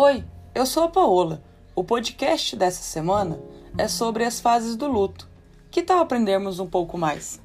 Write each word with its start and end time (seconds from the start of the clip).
Oi, 0.00 0.24
eu 0.54 0.64
sou 0.64 0.84
a 0.84 0.88
Paola. 0.88 1.42
O 1.74 1.82
podcast 1.82 2.54
dessa 2.54 2.84
semana 2.84 3.42
é 3.76 3.88
sobre 3.88 4.22
as 4.22 4.38
fases 4.38 4.76
do 4.76 4.86
luto. 4.86 5.28
Que 5.72 5.82
tal 5.82 5.98
aprendermos 5.98 6.60
um 6.60 6.68
pouco 6.68 6.96
mais? 6.96 7.42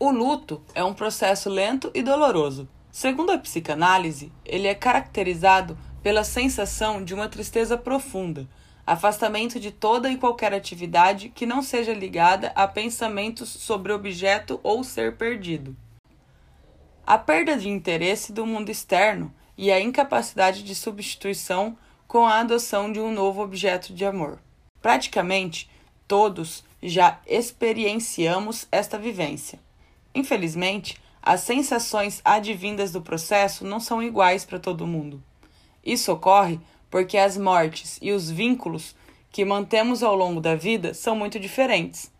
O 0.00 0.10
luto 0.10 0.62
é 0.74 0.82
um 0.82 0.94
processo 0.94 1.50
lento 1.50 1.90
e 1.92 2.02
doloroso. 2.02 2.66
Segundo 2.90 3.30
a 3.30 3.36
psicanálise, 3.36 4.32
ele 4.42 4.68
é 4.68 4.74
caracterizado 4.74 5.76
pela 6.02 6.24
sensação 6.24 7.04
de 7.04 7.12
uma 7.12 7.28
tristeza 7.28 7.76
profunda, 7.76 8.48
afastamento 8.86 9.60
de 9.60 9.70
toda 9.70 10.10
e 10.10 10.16
qualquer 10.16 10.54
atividade 10.54 11.28
que 11.28 11.44
não 11.44 11.60
seja 11.60 11.92
ligada 11.92 12.52
a 12.54 12.66
pensamentos 12.66 13.50
sobre 13.50 13.92
objeto 13.92 14.58
ou 14.62 14.82
ser 14.82 15.18
perdido. 15.18 15.76
A 17.10 17.16
perda 17.16 17.56
de 17.56 17.70
interesse 17.70 18.34
do 18.34 18.44
mundo 18.44 18.68
externo 18.70 19.32
e 19.56 19.72
a 19.72 19.80
incapacidade 19.80 20.62
de 20.62 20.74
substituição 20.74 21.74
com 22.06 22.26
a 22.26 22.40
adoção 22.40 22.92
de 22.92 23.00
um 23.00 23.10
novo 23.10 23.40
objeto 23.40 23.94
de 23.94 24.04
amor. 24.04 24.38
Praticamente 24.82 25.70
todos 26.06 26.62
já 26.82 27.18
experienciamos 27.26 28.68
esta 28.70 28.98
vivência. 28.98 29.58
Infelizmente, 30.14 31.00
as 31.22 31.40
sensações 31.40 32.20
advindas 32.22 32.92
do 32.92 33.00
processo 33.00 33.64
não 33.64 33.80
são 33.80 34.02
iguais 34.02 34.44
para 34.44 34.58
todo 34.58 34.86
mundo. 34.86 35.24
Isso 35.82 36.12
ocorre 36.12 36.60
porque 36.90 37.16
as 37.16 37.38
mortes 37.38 37.98
e 38.02 38.12
os 38.12 38.28
vínculos 38.30 38.94
que 39.32 39.46
mantemos 39.46 40.02
ao 40.02 40.14
longo 40.14 40.42
da 40.42 40.54
vida 40.54 40.92
são 40.92 41.16
muito 41.16 41.40
diferentes. 41.40 42.12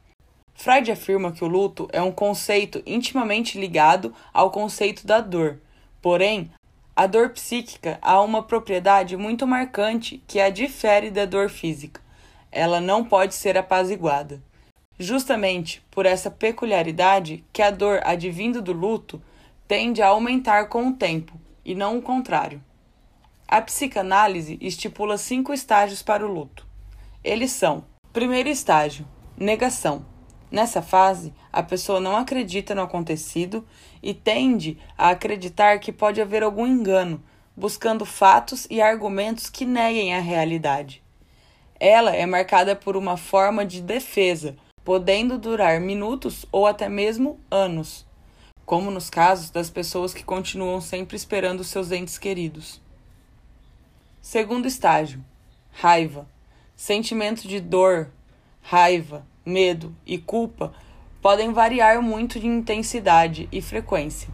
Freud 0.59 0.91
afirma 0.91 1.31
que 1.31 1.45
o 1.45 1.47
luto 1.47 1.89
é 1.93 2.03
um 2.03 2.11
conceito 2.11 2.83
intimamente 2.85 3.57
ligado 3.57 4.13
ao 4.35 4.51
conceito 4.51 5.07
da 5.07 5.21
dor. 5.21 5.61
Porém, 6.03 6.51
a 6.97 7.07
dor 7.07 7.31
psíquica 7.31 7.97
há 8.03 8.21
uma 8.21 8.43
propriedade 8.43 9.17
muito 9.17 9.47
marcante 9.47 10.21
que 10.27 10.41
a 10.41 10.51
difere 10.51 11.13
da 11.13 11.25
dor 11.25 11.49
física. 11.49 12.01
Ela 12.51 12.81
não 12.81 13.05
pode 13.05 13.37
ser 13.37 13.57
apaziguada. 13.57 14.43
Justamente 14.99 15.81
por 15.93 16.05
essa 16.05 16.29
peculiaridade 16.29 17.45
que 17.53 17.63
a 17.63 17.71
dor 17.71 18.01
advindo 18.03 18.61
do 18.61 18.73
luto 18.73 19.23
tende 19.69 20.03
a 20.03 20.09
aumentar 20.09 20.69
com 20.69 20.89
o 20.89 20.93
tempo, 20.93 21.39
e 21.65 21.73
não 21.73 21.99
o 21.99 22.03
contrário. 22.03 22.61
A 23.47 23.63
psicanálise 23.63 24.59
estipula 24.61 25.19
cinco 25.19 25.53
estágios 25.55 26.03
para 26.03 26.27
o 26.27 26.33
luto. 26.33 26.67
Eles 27.23 27.53
são: 27.53 27.85
primeiro 28.13 28.49
estágio, 28.49 29.07
negação. 29.37 30.18
Nessa 30.51 30.81
fase, 30.81 31.33
a 31.53 31.63
pessoa 31.63 32.01
não 32.01 32.17
acredita 32.17 32.75
no 32.75 32.83
acontecido 32.83 33.67
e 34.03 34.15
tende 34.15 34.79
a 34.97 35.11
acreditar 35.11 35.79
que 35.79 35.93
pode 35.93 36.21
haver 36.21 36.43
algum 36.43 36.67
engano, 36.67 37.23
buscando 37.57 38.07
fatos 38.07 38.67
e 38.71 38.81
argumentos 38.81 39.51
que 39.51 39.67
neguem 39.67 40.15
a 40.15 40.21
realidade. 40.21 41.03
Ela 41.79 42.15
é 42.17 42.25
marcada 42.25 42.75
por 42.75 42.97
uma 42.97 43.17
forma 43.17 43.65
de 43.65 43.83
defesa, 43.83 44.57
podendo 44.85 45.39
durar 45.39 45.81
minutos 45.81 46.47
ou 46.51 46.67
até 46.67 46.89
mesmo 46.89 47.39
anos, 47.51 48.07
como 48.65 48.91
nos 48.91 49.11
casos 49.11 49.51
das 49.51 49.69
pessoas 49.69 50.15
que 50.15 50.25
continuam 50.25 50.81
sempre 50.81 51.17
esperando 51.17 51.63
seus 51.63 51.93
entes 51.93 52.17
queridos. 52.17 52.81
Segundo 54.21 54.67
estágio: 54.67 55.25
raiva. 55.73 56.27
Sentimento 56.75 57.49
de 57.49 57.61
dor, 57.61 58.11
raiva, 58.63 59.27
medo 59.49 59.95
e 60.07 60.19
culpa 60.19 60.73
podem 61.21 61.53
variar 61.53 62.01
muito 62.01 62.39
de 62.39 62.47
intensidade 62.47 63.49
e 63.51 63.61
frequência. 63.61 64.29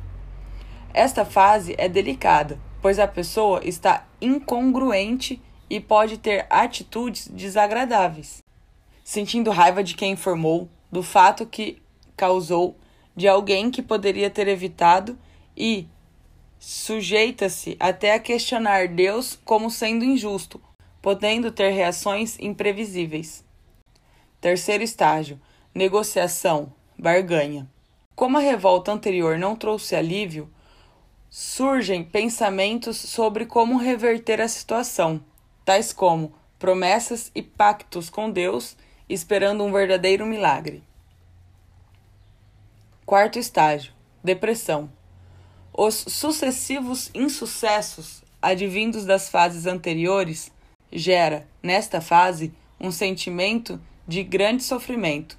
Esta 0.93 1.25
fase 1.25 1.75
é 1.79 1.89
delicada, 1.89 2.59
pois 2.83 2.99
a 2.99 3.09
pessoa 3.09 3.61
está 3.65 4.07
incongruente 4.21 5.41
e 5.71 5.81
pode 5.81 6.19
ter 6.19 6.47
atitudes 6.51 7.27
desagradáveis, 7.29 8.43
sentindo 9.03 9.51
raiva 9.51 9.83
de 9.83 9.95
quem 9.95 10.13
informou, 10.13 10.69
do 10.93 11.03
fato 11.03 11.47
que 11.47 11.83
causou, 12.17 12.77
de 13.17 13.27
alguém 13.27 13.71
que 13.71 13.83
poderia 13.83 14.29
ter 14.29 14.47
evitado 14.49 15.19
e 15.57 15.89
sujeita-se 16.59 17.77
até 17.81 18.15
a 18.15 18.19
questionar 18.19 18.89
Deus 18.89 19.39
como 19.45 19.71
sendo 19.71 20.05
injusto, 20.05 20.61
podendo 21.03 21.51
ter 21.51 21.71
reações 21.71 22.39
imprevisíveis. 22.39 23.45
Terceiro 24.45 24.85
estágio: 24.85 25.41
negociação, 25.75 26.71
barganha. 26.99 27.67
Como 28.15 28.37
a 28.37 28.43
revolta 28.43 28.93
anterior 28.93 29.39
não 29.39 29.57
trouxe 29.57 29.97
alívio, 29.97 30.53
surgem 31.31 32.05
pensamentos 32.05 32.99
sobre 32.99 33.47
como 33.47 33.79
reverter 33.79 34.43
a 34.43 34.49
situação, 34.49 35.25
tais 35.65 35.95
como 35.95 36.35
promessas 36.59 37.31
e 37.35 37.41
pactos 37.41 38.11
com 38.11 38.31
Deus, 38.31 38.77
esperando 39.09 39.65
um 39.65 39.73
verdadeiro 39.73 40.27
milagre. 40.27 40.83
Quarto 43.07 43.39
estágio: 43.39 43.95
depressão. 44.23 44.93
Os 45.73 45.95
sucessivos 45.95 47.11
insucessos 47.15 48.23
advindos 48.43 49.07
das 49.07 49.31
fases 49.31 49.65
anteriores 49.65 50.53
gera, 50.93 51.49
nesta 51.63 52.03
fase, 52.03 52.53
um 52.79 52.93
sentimento 52.93 53.81
de 54.07 54.23
grande 54.23 54.63
sofrimento. 54.63 55.39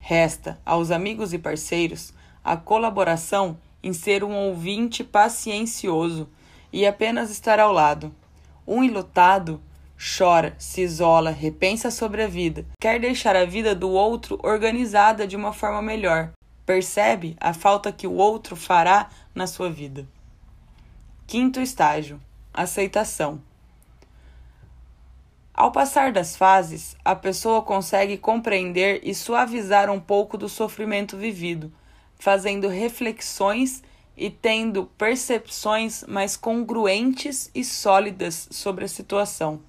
Resta 0.00 0.58
aos 0.64 0.90
amigos 0.90 1.32
e 1.32 1.38
parceiros 1.38 2.12
a 2.42 2.56
colaboração 2.56 3.58
em 3.82 3.92
ser 3.92 4.24
um 4.24 4.34
ouvinte 4.34 5.02
paciencioso 5.04 6.28
e 6.72 6.86
apenas 6.86 7.30
estar 7.30 7.58
ao 7.58 7.72
lado. 7.72 8.14
Um 8.66 8.82
ilutado 8.82 9.60
chora, 9.96 10.54
se 10.58 10.82
isola, 10.82 11.30
repensa 11.30 11.90
sobre 11.90 12.22
a 12.22 12.28
vida, 12.28 12.66
quer 12.80 13.00
deixar 13.00 13.34
a 13.34 13.44
vida 13.44 13.74
do 13.74 13.90
outro 13.90 14.38
organizada 14.42 15.26
de 15.26 15.36
uma 15.36 15.52
forma 15.52 15.80
melhor, 15.80 16.32
percebe 16.64 17.36
a 17.40 17.54
falta 17.54 17.92
que 17.92 18.06
o 18.06 18.14
outro 18.14 18.54
fará 18.54 19.08
na 19.34 19.46
sua 19.46 19.70
vida. 19.70 20.06
Quinto 21.26 21.60
estágio: 21.60 22.20
aceitação. 22.52 23.40
Ao 25.56 25.72
passar 25.72 26.12
das 26.12 26.36
fases, 26.36 26.94
a 27.02 27.16
pessoa 27.16 27.62
consegue 27.62 28.18
compreender 28.18 29.00
e 29.02 29.14
suavizar 29.14 29.90
um 29.90 29.98
pouco 29.98 30.36
do 30.36 30.50
sofrimento 30.50 31.16
vivido, 31.16 31.72
fazendo 32.18 32.68
reflexões 32.68 33.82
e 34.14 34.28
tendo 34.28 34.84
percepções 34.98 36.04
mais 36.06 36.36
congruentes 36.36 37.50
e 37.54 37.64
sólidas 37.64 38.46
sobre 38.50 38.84
a 38.84 38.88
situação. 38.88 39.62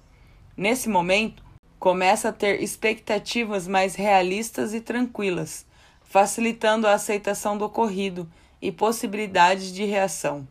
Nesse 0.54 0.90
momento, 0.90 1.42
começa 1.78 2.28
a 2.28 2.32
ter 2.32 2.62
expectativas 2.62 3.66
mais 3.66 3.94
realistas 3.94 4.74
e 4.74 4.82
tranquilas, 4.82 5.64
facilitando 6.02 6.86
a 6.86 6.92
aceitação 6.92 7.56
do 7.56 7.64
ocorrido 7.64 8.30
e 8.60 8.70
possibilidades 8.70 9.72
de 9.72 9.86
reação. 9.86 10.46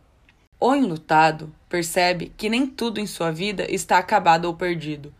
O 0.59 0.73
enlutado 0.73 1.53
percebe 1.69 2.33
que 2.35 2.49
nem 2.49 2.65
tudo 2.65 2.99
em 2.99 3.05
sua 3.05 3.31
vida 3.31 3.71
está 3.71 3.99
acabado 3.99 4.45
ou 4.45 4.55
perdido. 4.55 5.13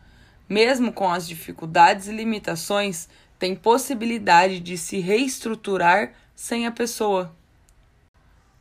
Mesmo 0.49 0.93
com 0.93 1.09
as 1.11 1.27
dificuldades 1.27 2.07
e 2.07 2.11
limitações, 2.13 3.09
tem 3.37 3.53
possibilidade 3.53 4.61
de 4.61 4.77
se 4.77 4.99
reestruturar 4.99 6.13
sem 6.33 6.65
a 6.65 6.71
pessoa. 6.71 7.35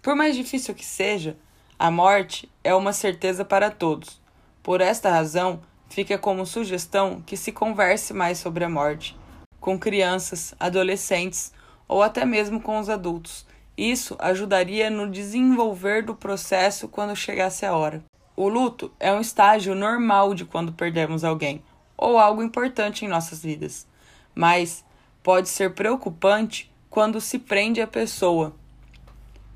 Por 0.02 0.16
mais 0.16 0.34
difícil 0.34 0.75
que 0.75 0.84
seja, 0.84 1.36
a 1.78 1.91
morte 1.91 2.50
é 2.64 2.75
uma 2.75 2.92
certeza 2.92 3.44
para 3.44 3.70
todos. 3.70 4.20
Por 4.64 4.80
esta 4.80 5.10
razão, 5.10 5.60
fica 5.88 6.19
como 6.19 6.44
sugestão 6.44 7.22
que 7.25 7.36
se 7.36 7.52
converse 7.52 8.12
mais 8.12 8.38
sobre 8.38 8.64
a 8.64 8.69
morte, 8.69 9.16
com 9.60 9.78
crianças, 9.78 10.55
adolescentes 10.58 11.52
ou 11.87 12.02
até 12.02 12.25
mesmo 12.25 12.61
com 12.61 12.81
os 12.81 12.88
adultos. 12.88 13.46
Isso 13.76 14.16
ajudaria 14.19 14.90
no 14.90 15.08
desenvolver 15.08 16.02
do 16.02 16.16
processo 16.16 16.88
quando 16.88 17.14
chegasse 17.14 17.64
a 17.64 17.76
hora. 17.76 18.02
O 18.34 18.49
luto 18.49 18.93
é 18.99 19.12
um 19.12 19.20
estágio 19.20 19.75
normal 19.75 20.34
de 20.34 20.44
quando 20.44 20.72
perdemos 20.72 21.22
alguém 21.22 21.62
ou 21.96 22.19
algo 22.19 22.43
importante 22.43 23.04
em 23.04 23.08
nossas 23.08 23.43
vidas, 23.43 23.87
mas 24.34 24.84
pode 25.22 25.48
ser 25.48 25.75
preocupante 25.75 26.70
quando 26.90 27.20
se 27.20 27.38
prende 27.38 27.81
a 27.81 27.87
pessoa. 27.87 28.54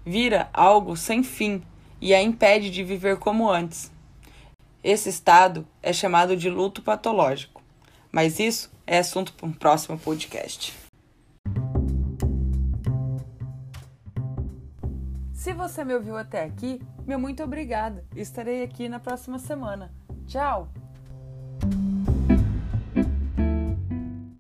Vira 0.04 0.48
algo 0.52 0.96
sem 0.96 1.22
fim 1.22 1.62
e 2.00 2.14
a 2.14 2.22
impede 2.22 2.70
de 2.70 2.82
viver 2.82 3.18
como 3.18 3.50
antes. 3.50 3.90
Esse 4.82 5.10
estado 5.10 5.66
é 5.82 5.92
chamado 5.92 6.36
de 6.36 6.48
luto 6.48 6.82
patológico, 6.82 7.62
mas 8.10 8.40
isso 8.40 8.70
é 8.86 8.98
assunto 8.98 9.32
para 9.34 9.46
um 9.46 9.52
próximo 9.52 9.98
podcast. 9.98 10.74
Se 15.32 15.52
você 15.52 15.84
me 15.84 15.94
ouviu 15.94 16.16
até 16.16 16.44
aqui, 16.44 16.80
meu 17.06 17.18
muito 17.18 17.42
obrigada. 17.42 18.04
Estarei 18.14 18.62
aqui 18.62 18.88
na 18.88 19.00
próxima 19.00 19.38
semana. 19.38 19.90
Tchau! 20.26 20.79